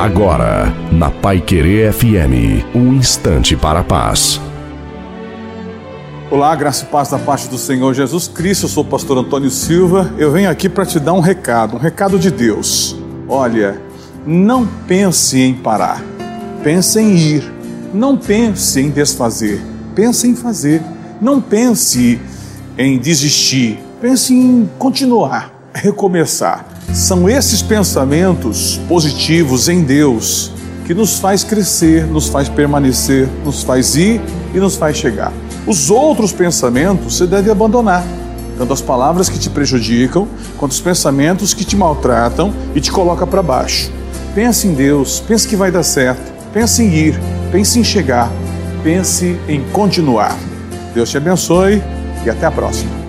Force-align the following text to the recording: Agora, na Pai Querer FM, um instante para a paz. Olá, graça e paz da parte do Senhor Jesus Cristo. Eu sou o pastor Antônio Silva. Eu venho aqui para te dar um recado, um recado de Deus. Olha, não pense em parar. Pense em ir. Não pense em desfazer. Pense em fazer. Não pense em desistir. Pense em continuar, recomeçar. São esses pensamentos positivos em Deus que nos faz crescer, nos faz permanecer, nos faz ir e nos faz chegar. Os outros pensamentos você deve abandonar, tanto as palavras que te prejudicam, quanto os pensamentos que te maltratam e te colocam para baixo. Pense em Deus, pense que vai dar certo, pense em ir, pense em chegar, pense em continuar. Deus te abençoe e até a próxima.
Agora, 0.00 0.74
na 0.90 1.10
Pai 1.10 1.42
Querer 1.42 1.92
FM, 1.92 2.64
um 2.74 2.94
instante 2.94 3.54
para 3.54 3.80
a 3.80 3.84
paz. 3.84 4.40
Olá, 6.30 6.56
graça 6.56 6.86
e 6.86 6.88
paz 6.88 7.10
da 7.10 7.18
parte 7.18 7.48
do 7.48 7.58
Senhor 7.58 7.92
Jesus 7.92 8.26
Cristo. 8.26 8.64
Eu 8.64 8.70
sou 8.70 8.82
o 8.82 8.86
pastor 8.86 9.18
Antônio 9.18 9.50
Silva. 9.50 10.10
Eu 10.16 10.32
venho 10.32 10.48
aqui 10.48 10.70
para 10.70 10.86
te 10.86 10.98
dar 10.98 11.12
um 11.12 11.20
recado, 11.20 11.76
um 11.76 11.78
recado 11.78 12.18
de 12.18 12.30
Deus. 12.30 12.96
Olha, 13.28 13.78
não 14.26 14.66
pense 14.88 15.38
em 15.38 15.52
parar. 15.52 16.02
Pense 16.64 16.98
em 16.98 17.14
ir. 17.14 17.52
Não 17.92 18.16
pense 18.16 18.80
em 18.80 18.88
desfazer. 18.88 19.60
Pense 19.94 20.26
em 20.26 20.34
fazer. 20.34 20.80
Não 21.20 21.42
pense 21.42 22.18
em 22.78 22.98
desistir. 22.98 23.78
Pense 24.00 24.32
em 24.32 24.66
continuar, 24.78 25.52
recomeçar. 25.74 26.64
São 26.92 27.28
esses 27.28 27.62
pensamentos 27.62 28.80
positivos 28.88 29.68
em 29.68 29.82
Deus 29.82 30.50
que 30.84 30.92
nos 30.92 31.20
faz 31.20 31.44
crescer, 31.44 32.04
nos 32.04 32.28
faz 32.28 32.48
permanecer, 32.48 33.28
nos 33.44 33.62
faz 33.62 33.94
ir 33.94 34.20
e 34.52 34.58
nos 34.58 34.74
faz 34.74 34.96
chegar. 34.96 35.32
Os 35.66 35.88
outros 35.88 36.32
pensamentos 36.32 37.16
você 37.16 37.28
deve 37.28 37.48
abandonar, 37.48 38.04
tanto 38.58 38.72
as 38.72 38.80
palavras 38.80 39.28
que 39.28 39.38
te 39.38 39.48
prejudicam, 39.48 40.26
quanto 40.58 40.72
os 40.72 40.80
pensamentos 40.80 41.54
que 41.54 41.64
te 41.64 41.76
maltratam 41.76 42.52
e 42.74 42.80
te 42.80 42.90
colocam 42.90 43.26
para 43.26 43.42
baixo. 43.42 43.90
Pense 44.34 44.66
em 44.66 44.74
Deus, 44.74 45.20
pense 45.20 45.46
que 45.46 45.54
vai 45.54 45.70
dar 45.70 45.84
certo, 45.84 46.32
pense 46.52 46.82
em 46.82 46.92
ir, 46.92 47.20
pense 47.52 47.78
em 47.78 47.84
chegar, 47.84 48.30
pense 48.82 49.38
em 49.46 49.62
continuar. 49.70 50.36
Deus 50.92 51.08
te 51.08 51.16
abençoe 51.16 51.80
e 52.24 52.30
até 52.30 52.46
a 52.46 52.50
próxima. 52.50 52.99